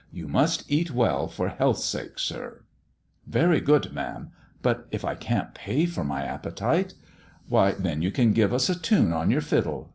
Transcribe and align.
You 0.11 0.27
must 0.27 0.63
eat 0.67 0.89
well 0.89 1.27
for 1.27 1.47
health's 1.49 1.83
sake, 1.85 2.17
sir."" 2.17 2.63
Very 3.27 3.59
good, 3.61 3.93
ma'am. 3.93 4.31
But 4.63 4.87
if 4.89 5.05
I 5.05 5.13
can't 5.13 5.53
pay 5.53 5.85
for 5.85 6.03
my 6.03 6.23
appetite 6.23 6.95
1 6.95 6.95
""Why, 7.49 7.71
then 7.73 8.01
you 8.01 8.09
can 8.09 8.33
give 8.33 8.51
us 8.51 8.67
a 8.67 8.73
tune 8.81 9.13
on 9.13 9.29
your 9.29 9.41
fiddle. 9.41 9.89